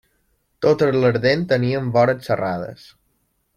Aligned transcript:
Totes 0.65 0.97
les 1.03 1.19
dents 1.27 1.47
tenien 1.53 1.93
vores 1.99 2.27
serrades. 2.31 2.91